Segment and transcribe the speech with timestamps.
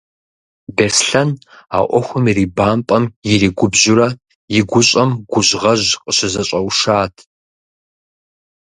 [0.75, 1.29] Беслъэн
[1.75, 4.07] а ӏуэхум ирибампӀэм, иригубжьурэ,
[4.57, 7.15] и гущӀэм гужьгъэжь къыщызэщӀэушат.